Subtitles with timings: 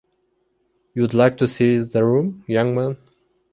[0.95, 2.97] You'd like to see the room, young man?